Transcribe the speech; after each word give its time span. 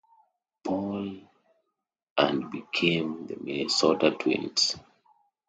Paul 0.63 1.29
and 2.17 2.49
became 2.49 3.27
the 3.27 3.37
Minnesota 3.39 4.09
Twins. 4.09 4.75